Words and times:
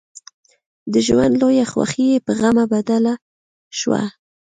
د 0.91 0.95
ژوند 1.07 1.33
لويه 1.41 1.65
خوښي 1.71 2.05
يې 2.11 2.17
په 2.25 2.31
غم 2.39 2.57
بدله 2.73 3.13
شوه. 3.79 4.01